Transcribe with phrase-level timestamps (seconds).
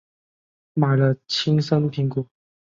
[0.73, 2.25] 买了青森苹果